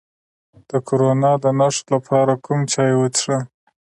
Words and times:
د 0.69 0.71
کرونا 0.87 1.31
د 1.43 1.45
نښو 1.59 1.83
لپاره 1.93 2.33
کوم 2.45 2.59
چای 2.71 2.91
وڅښم؟ 2.95 3.41